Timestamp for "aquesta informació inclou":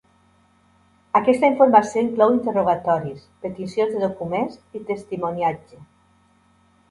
1.17-2.31